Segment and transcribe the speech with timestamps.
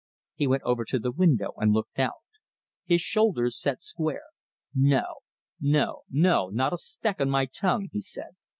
[0.33, 2.23] He went over to the window and looked out.
[2.85, 4.23] His shoulders set square.
[4.73, 5.05] "No,
[5.59, 8.35] no, no, not a speck on my tongue!" he said.